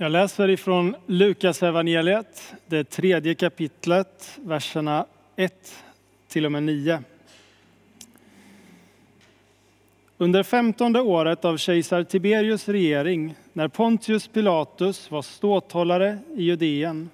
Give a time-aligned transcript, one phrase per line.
[0.00, 5.74] Jag läser ifrån Lukas evangeliet, det tredje kapitlet, verserna 1
[6.28, 7.02] till och med 9.
[10.18, 17.10] Under femtonde året av kejsar Tiberius regering, när Pontius Pilatus var ståthållare i Judeen,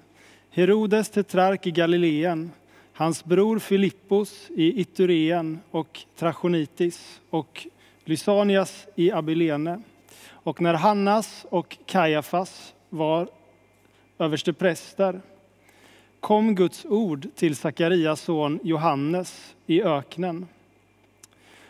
[0.51, 2.51] Herodes tetrark i Galileen,
[2.93, 7.67] hans bror Filippos i Itureen och Trachonitis och
[8.03, 9.81] Lysanias i Abilene,
[10.27, 13.27] och när Hannas och Kajafas var
[14.17, 15.21] överstepräster
[16.19, 20.47] kom Guds ord till Sakarias son Johannes i öknen.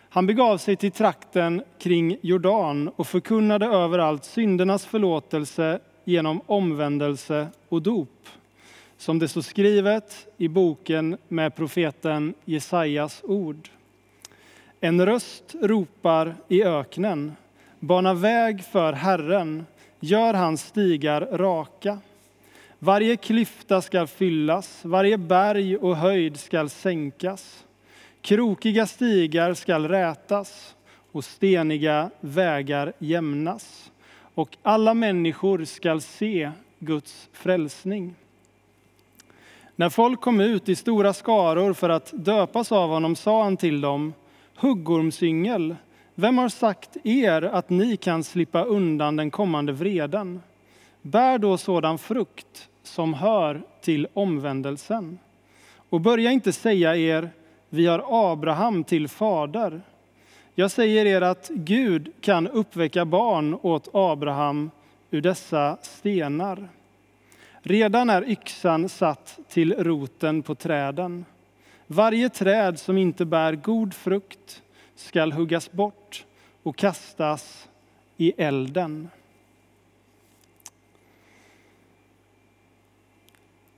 [0.09, 7.81] Han begav sig till trakten kring Jordan och förkunnade överallt syndernas förlåtelse genom omvändelse och
[7.81, 8.27] dop,
[8.97, 13.69] som det står skrivet i boken med profeten Jesajas ord.
[14.80, 17.35] En röst ropar i öknen,
[17.80, 19.66] bana väg för Herren,
[19.99, 21.99] gör hans stigar raka.
[22.80, 27.66] Varje klyfta skall fyllas, varje berg och höjd skall sänkas.
[28.22, 30.75] Krokiga stigar skall rätas
[31.11, 33.92] och steniga vägar jämnas.
[34.36, 38.16] Och alla människor skall se Guds frälsning.
[39.75, 43.81] När folk kom ut i stora skaror för att döpas av honom sa han till
[43.81, 44.14] dem,
[44.56, 45.75] huggormsyngel,
[46.16, 50.41] vem har sagt er att ni kan slippa undan den kommande vreden?
[51.02, 55.19] Bär då sådan frukt som hör till omvändelsen.
[55.89, 57.30] Och börja inte säga er,
[57.69, 59.81] vi har Abraham till fader.
[60.55, 64.72] Jag säger er att Gud kan uppväcka barn åt Abraham
[65.11, 66.67] ur dessa stenar.
[67.61, 71.25] Redan är yxan satt till roten på träden.
[71.88, 74.61] Varje träd som inte bär god frukt
[74.95, 76.25] skall huggas bort
[76.63, 77.69] och kastas
[78.17, 79.09] i elden.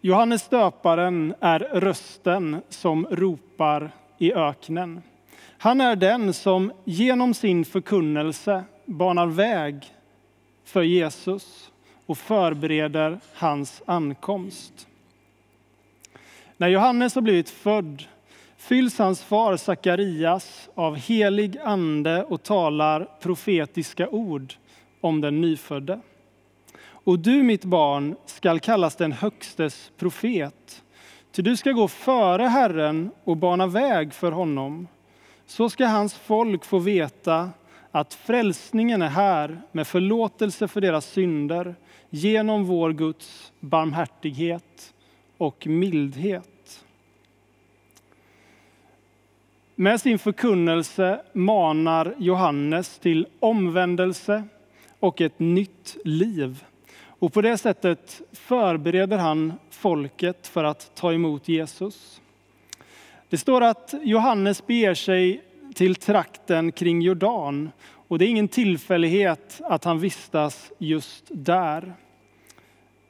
[0.02, 5.02] Johannes döparen är rösten som ropar i öknen.
[5.58, 9.94] Han är den som genom sin förkunnelse banar väg
[10.64, 11.72] för Jesus
[12.06, 14.88] och förbereder hans ankomst.
[16.58, 18.04] När Johannes har blivit född
[18.58, 24.54] fylls hans far Sakarias av helig ande och talar profetiska ord
[25.02, 26.00] om den nyfödde.
[27.08, 30.84] Och du, mitt barn, skall kallas den Högstes profet.
[31.32, 34.88] Ty du ska gå före Herren och bana väg för honom.
[35.46, 37.50] Så ska hans folk få veta
[37.92, 41.76] att frälsningen är här med förlåtelse för deras synder
[42.10, 44.94] genom vår Guds barmhärtighet
[45.38, 46.57] och mildhet.
[49.80, 54.44] Med sin förkunnelse manar Johannes till omvändelse
[55.00, 56.64] och ett nytt liv.
[57.00, 62.22] Och på det sättet förbereder han folket för att ta emot Jesus.
[63.30, 65.42] Det står att Johannes beger sig
[65.76, 67.70] till trakten kring Jordan
[68.08, 71.94] och det är ingen tillfällighet att han vistas just där.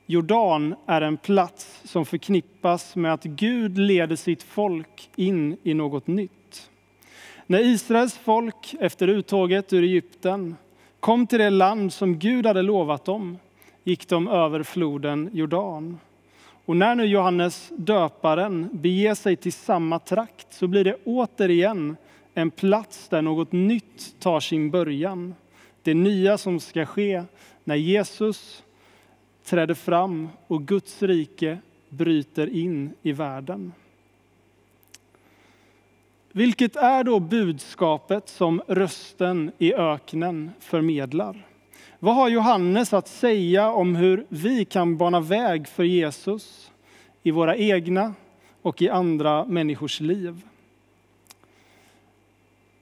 [0.05, 6.07] Jordan är en plats som förknippas med att Gud leder sitt folk in i något
[6.07, 6.31] nytt.
[7.50, 10.56] När Israels folk efter uttåget ur Egypten
[11.00, 13.38] kom till det land som Gud hade lovat dem
[13.84, 16.00] gick de över floden Jordan.
[16.66, 21.97] Och när nu Johannes döparen beger sig till samma trakt så blir det återigen
[22.34, 25.35] en plats där något nytt tar sin början.
[25.84, 27.24] Det nya som ska ske
[27.64, 28.64] när Jesus
[29.46, 31.58] träder fram och Guds rike
[31.90, 33.72] bryter in i världen.
[36.38, 41.46] Vilket är då budskapet som rösten i öknen förmedlar?
[42.00, 46.72] Vad har Johannes att säga om hur vi kan bana väg för Jesus
[47.24, 48.14] i våra egna
[48.62, 50.42] och i andra människors liv?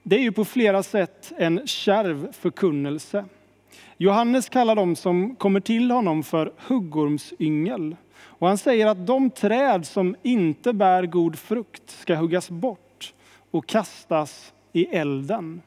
[0.03, 3.25] Det är ju på flera sätt en kärv förkunnelse.
[3.97, 7.95] Johannes kallar dem som kommer till honom för huggormsyngel.
[8.17, 12.84] Och han säger att de träd som inte bär god frukt ska huggas bort
[13.55, 15.61] och kastas i elden.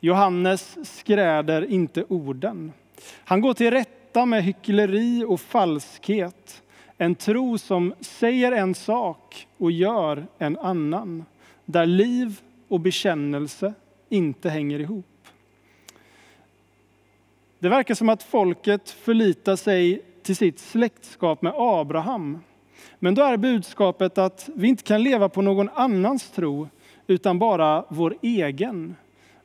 [0.00, 2.72] Johannes skräder inte orden.
[3.24, 6.62] Han går till rätta med hyckleri och falskhet.
[6.98, 11.24] En tro som säger en sak och gör en annan.
[11.64, 13.74] Där liv och bekännelse
[14.08, 15.28] inte hänger ihop.
[17.58, 22.38] Det verkar som att folket förlitar sig till sitt släktskap med Abraham.
[22.98, 26.68] Men då är budskapet att vi inte kan leva på någon annans tro
[27.06, 28.96] utan bara vår egen.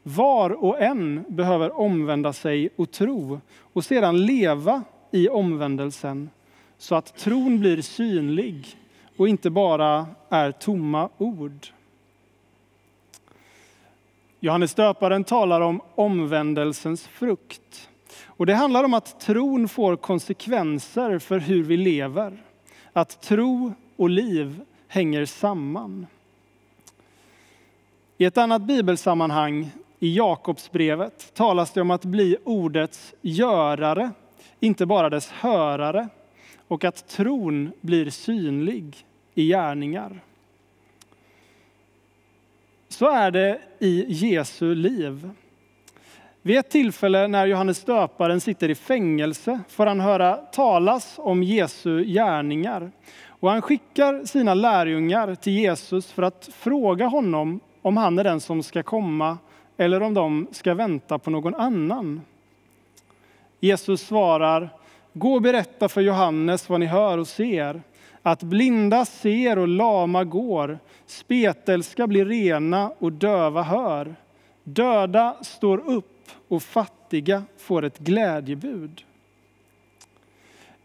[0.03, 3.39] Var och en behöver omvända sig och tro
[3.73, 6.29] och sedan leva i omvändelsen
[6.77, 8.77] så att tron blir synlig
[9.17, 11.67] och inte bara är tomma ord.
[14.39, 17.89] Johannes döparen talar om omvändelsens frukt.
[18.25, 22.43] Och det handlar om att tron får konsekvenser för hur vi lever.
[22.93, 26.07] Att tro och liv hänger samman.
[28.19, 29.69] I ett annat bibelsammanhang,
[29.99, 34.11] i Jakobsbrevet, talas det om att bli ordets görare,
[34.59, 36.07] inte bara dess hörare,
[36.67, 38.95] och att tron blir synlig
[39.33, 40.19] i gärningar.
[42.89, 45.29] Så är det i Jesu liv.
[46.41, 52.03] Vid ett tillfälle när Johannes döparen sitter i fängelse får han höra talas om Jesu
[52.05, 52.91] gärningar.
[53.27, 58.39] Och han skickar sina lärjungar till Jesus för att fråga honom om han är den
[58.39, 59.37] som ska komma
[59.77, 62.21] eller om de ska vänta på någon annan.
[63.59, 64.69] Jesus svarar,
[65.13, 67.81] gå och berätta för Johannes vad ni hör och ser.
[68.21, 74.15] Att blinda ser och lama går, spetälska blir rena och döva hör.
[74.63, 79.03] Döda står upp och fattiga får ett glädjebud.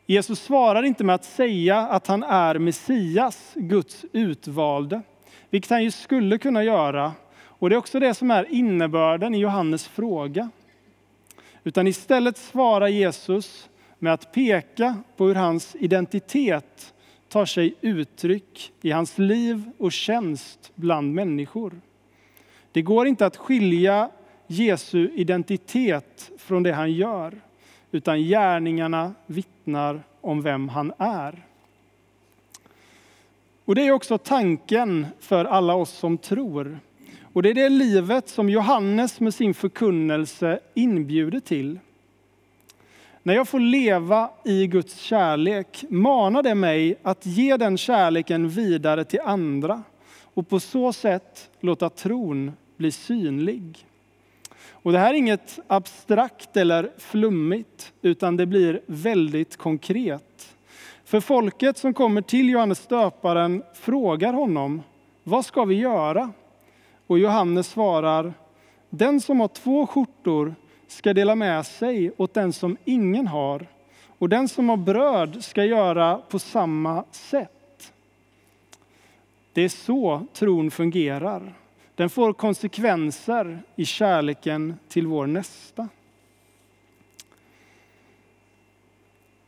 [0.06, 5.02] Jesus svarar inte med att säga att han är Messias, Guds utvalde,
[5.52, 7.12] vilket han ju skulle kunna göra.
[7.44, 10.50] Och det är också det som är innebörden i Johannes fråga.
[11.64, 13.69] Utan istället svarar Jesus
[13.99, 16.94] med att peka på hur hans identitet
[17.28, 21.81] tar sig uttryck i hans liv och tjänst bland människor.
[22.72, 24.10] Det går inte att skilja
[24.46, 27.40] Jesu identitet från det han gör,
[27.90, 31.43] utan gärningarna vittnar om vem han är.
[33.64, 36.78] Och Det är också tanken för alla oss som tror.
[37.32, 41.78] Och Det är det livet som Johannes med sin förkunnelse inbjuder till.
[43.22, 49.04] När jag får leva i Guds kärlek manar det mig att ge den kärleken vidare
[49.04, 49.82] till andra
[50.34, 53.86] och på så sätt låta tron bli synlig.
[54.70, 60.31] Och det här är inget abstrakt eller flummigt, utan det blir väldigt konkret.
[61.12, 64.82] För folket som kommer till Johannes döparen frågar honom,
[65.24, 66.32] vad ska vi göra?
[67.06, 68.34] Och Johannes svarar,
[68.90, 70.54] den som har två skjortor
[70.88, 73.66] ska dela med sig åt den som ingen har,
[74.18, 77.92] och den som har bröd ska göra på samma sätt.
[79.52, 81.54] Det är så tron fungerar.
[81.94, 85.88] Den får konsekvenser i kärleken till vår nästa.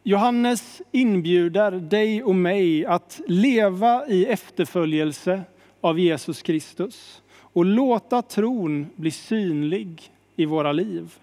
[0.06, 5.43] Johannes inbjuder dig och mig att leva i efterföljelse
[5.81, 10.03] av Jesus Kristus och låta tron bli synlig
[10.37, 11.15] i våra liv.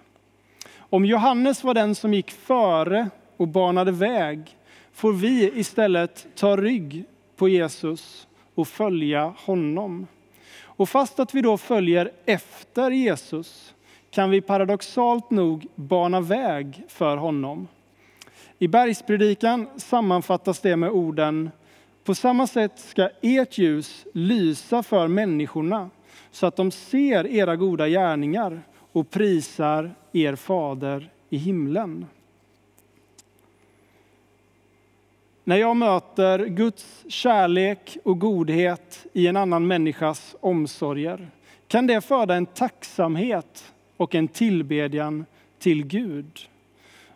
[0.77, 4.57] Om Johannes var den som gick före och banade väg
[4.93, 7.03] får vi istället ta rygg
[7.35, 10.07] på Jesus och följa honom.
[10.63, 13.75] Och fast att vi då följer efter Jesus
[14.11, 17.67] kan vi paradoxalt nog bana väg för honom.
[18.61, 21.49] I bergspredikan sammanfattas det med orden
[22.03, 25.89] På samma sätt ska ert ljus lysa för människorna
[26.31, 28.61] så att de ser era goda gärningar
[28.91, 32.05] och prisar er fader i himlen.
[35.43, 41.29] När jag möter Guds kärlek och godhet i en annan människas omsorger
[41.67, 45.25] kan det föda en tacksamhet och en tillbedjan
[45.59, 46.47] till Gud.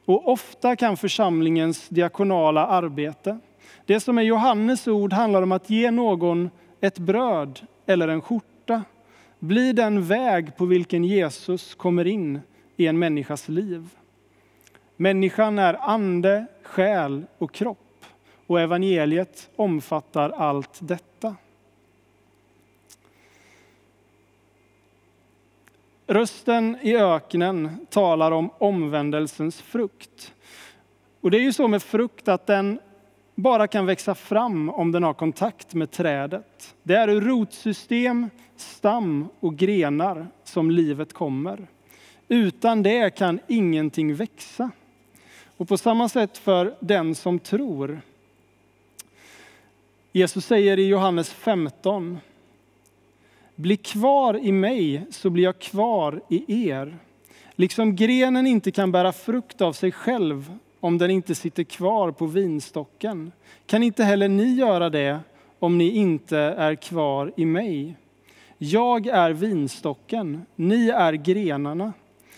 [0.06, 3.40] Och ofta kan församlingens diakonala arbete,
[3.86, 6.50] det som är Johannes ord handlar om att ge någon
[6.82, 8.84] ett bröd eller en skjorta,
[9.40, 12.40] bli den väg på vilken Jesus kommer in
[12.76, 13.90] i en människas liv.
[14.98, 18.06] Människan är ande, själ och kropp.
[18.48, 21.36] Och evangeliet omfattar allt detta.
[26.08, 30.34] Rösten i öknen talar om omvändelsens frukt.
[31.22, 32.80] Och det är ju så med frukt att den
[33.36, 36.76] bara kan växa fram om den har kontakt med trädet.
[36.84, 41.68] Det är ur rotsystem, stam och grenar som livet kommer.
[42.28, 44.72] Utan det kan ingenting växa.
[45.58, 48.02] Och på samma sätt för den som tror.
[50.12, 52.20] Jesus säger i Johannes 15.
[53.56, 56.98] Bli kvar i mig så blir jag kvar i er.
[57.56, 62.26] Liksom grenen inte kan bära frukt av sig själv om den inte sitter kvar på
[62.26, 63.32] vinstocken
[63.66, 65.20] kan inte heller ni göra det
[65.60, 67.96] om ni inte är kvar i mig.
[68.58, 71.94] Jag är vinstocken, ni är grenarna.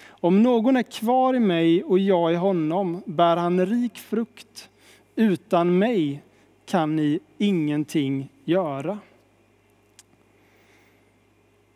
[0.08, 4.70] Om någon är kvar i mig och jag i honom bär han rik frukt.
[5.16, 6.24] Utan mig
[6.66, 9.00] kan ni ingenting göra.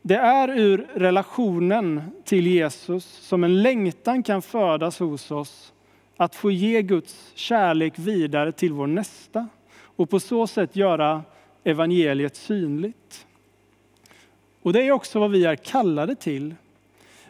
[0.03, 5.73] Det är ur relationen till Jesus som en längtan kan födas hos oss
[6.17, 9.47] att få ge Guds kärlek vidare till vår nästa
[9.79, 11.23] och på så sätt göra
[11.63, 13.25] evangeliet synligt.
[14.61, 16.55] Och det är också vad vi är kallade till.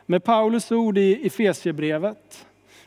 [0.06, 2.46] Med Paulus ord i Efesiebrevet.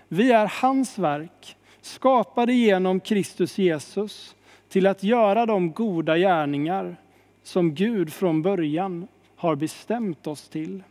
[0.09, 4.35] Vi är hans verk, skapade genom Kristus Jesus
[4.69, 6.97] till att göra de goda gärningar
[7.43, 10.83] som Gud från början har bestämt oss till.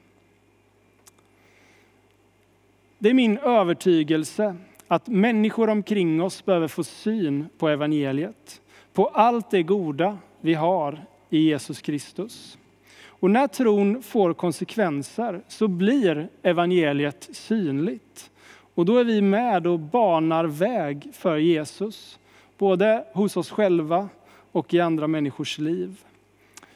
[3.00, 4.56] Det är min övertygelse
[4.88, 8.62] att människor omkring oss behöver få syn på evangeliet,
[8.94, 12.58] på allt det goda vi har i Jesus Kristus.
[13.06, 18.32] Och när tron får konsekvenser så blir evangeliet synligt.
[18.76, 22.20] Och då är vi med och banar väg för Jesus,
[22.58, 24.10] både hos oss själva
[24.52, 26.04] och i andra människors liv.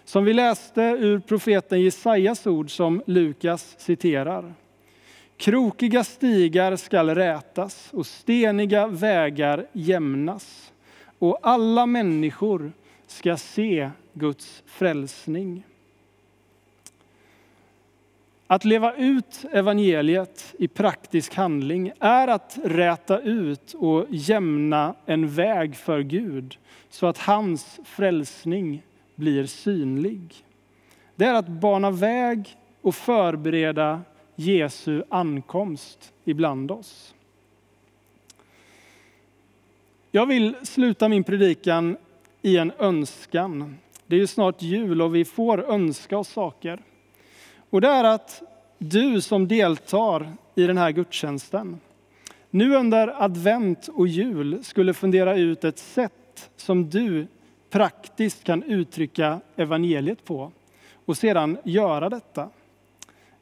[0.08, 4.54] Som vi läste ur profeten Jesajas ord som Lukas citerar.
[5.38, 10.74] Krokiga stigar skall rätas och steniga vägar jämnas.
[11.20, 12.72] Och alla människor
[13.08, 15.64] ska se Guds frälsning.
[18.48, 25.76] Att leva ut evangeliet i praktisk handling är att räta ut och jämna en väg
[25.76, 26.58] för Gud
[26.90, 28.84] så att hans frälsning
[29.18, 30.36] blir synlig.
[31.16, 34.02] Det är att bana väg och förbereda
[34.36, 37.16] Jesu ankomst ibland oss.
[40.12, 41.98] Jag vill sluta min predikan
[42.42, 43.78] i en önskan.
[44.08, 46.80] Det är ju snart jul och vi får önska oss saker.
[47.70, 48.42] Och det är att
[48.78, 51.80] du som deltar i den här gudstjänsten,
[52.50, 57.28] nu under advent och jul skulle fundera ut ett sätt som du
[57.70, 60.52] praktiskt kan uttrycka evangeliet på
[61.06, 62.50] och sedan göra detta.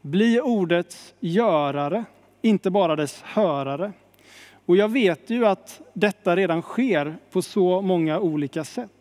[0.01, 2.05] Bli ordets görare,
[2.41, 3.91] inte bara dess hörare.
[4.65, 8.91] Och jag vet ju att detta redan sker på så många olika sätt.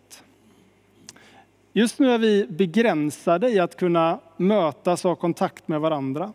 [1.72, 6.32] Just nu är vi begränsade i att kunna mötas och ha kontakt med varandra.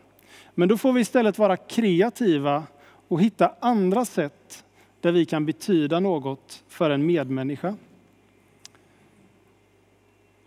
[0.55, 2.63] Men då får vi istället vara kreativa
[3.08, 4.63] och hitta andra sätt
[5.01, 7.75] där vi kan betyda något för en medmänniska.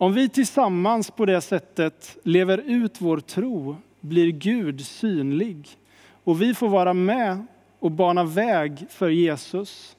[0.03, 5.69] Om vi tillsammans på det sättet lever ut vår tro blir Gud synlig
[6.23, 7.45] och vi får vara med
[7.79, 9.97] och bana väg för Jesus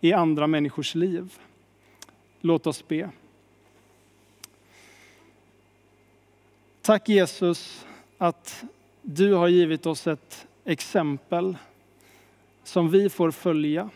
[0.00, 1.32] i andra människors liv.
[2.40, 3.10] Låt oss be.
[6.82, 7.86] Tack Jesus
[8.18, 8.64] att
[9.02, 11.56] du har givit oss ett exempel
[12.64, 13.90] som vi får följa.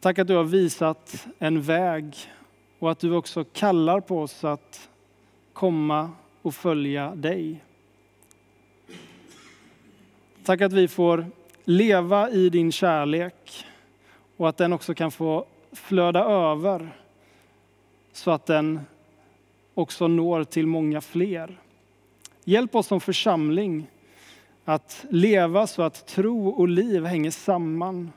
[0.00, 2.16] Tack att du har visat en väg
[2.80, 4.88] och att du också kallar på oss att
[5.52, 6.10] komma
[6.42, 7.64] och följa dig.
[10.44, 11.26] Tack att vi får
[11.64, 13.64] leva i din kärlek
[14.36, 16.88] och att den också kan få flöda över
[18.12, 18.80] så att den
[19.74, 21.60] också når till många fler.
[22.44, 23.86] Hjälp oss som församling
[24.64, 28.12] att leva så att tro och liv hänger samman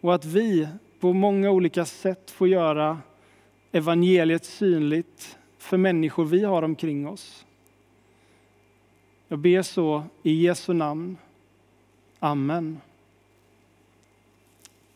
[0.00, 0.68] och att vi
[1.00, 2.98] på många olika sätt får göra
[3.72, 7.46] evangeliet synligt för människor vi har omkring oss.
[9.28, 11.16] Jag ber så i Jesu namn.
[12.18, 12.80] Amen.